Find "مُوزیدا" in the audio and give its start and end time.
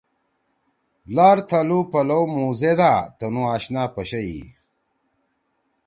2.33-2.91